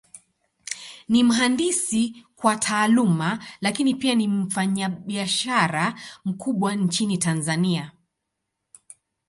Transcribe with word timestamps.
Ni 1.09 1.23
mhandisi 1.23 2.25
kwa 2.35 2.55
Taaluma, 2.55 3.43
Lakini 3.61 3.95
pia 3.95 4.15
ni 4.15 4.27
mfanyabiashara 4.27 5.99
mkubwa 6.25 6.75
Nchini 6.75 7.17
Tanzania. 7.17 7.91